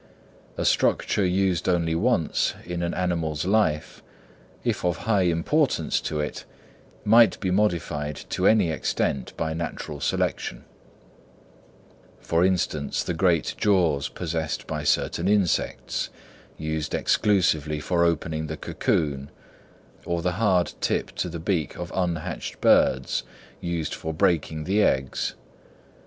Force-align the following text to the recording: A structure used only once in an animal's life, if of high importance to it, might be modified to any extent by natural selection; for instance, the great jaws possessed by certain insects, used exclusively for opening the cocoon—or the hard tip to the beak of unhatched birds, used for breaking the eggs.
A 0.57 0.65
structure 0.65 1.23
used 1.23 1.69
only 1.69 1.93
once 1.93 2.55
in 2.65 2.81
an 2.81 2.95
animal's 2.95 3.45
life, 3.45 4.01
if 4.63 4.83
of 4.83 4.97
high 5.05 5.21
importance 5.29 6.01
to 6.01 6.19
it, 6.19 6.43
might 7.05 7.39
be 7.39 7.51
modified 7.51 8.15
to 8.29 8.47
any 8.47 8.71
extent 8.71 9.31
by 9.37 9.53
natural 9.53 9.99
selection; 9.99 10.63
for 12.19 12.43
instance, 12.43 13.03
the 13.03 13.13
great 13.13 13.53
jaws 13.59 14.09
possessed 14.09 14.65
by 14.65 14.83
certain 14.83 15.27
insects, 15.27 16.09
used 16.57 16.95
exclusively 16.95 17.79
for 17.79 18.03
opening 18.03 18.47
the 18.47 18.57
cocoon—or 18.57 20.21
the 20.23 20.31
hard 20.31 20.73
tip 20.81 21.11
to 21.11 21.29
the 21.29 21.37
beak 21.39 21.77
of 21.77 21.91
unhatched 21.93 22.59
birds, 22.59 23.21
used 23.59 23.93
for 23.93 24.15
breaking 24.15 24.63
the 24.63 24.81
eggs. 24.81 25.35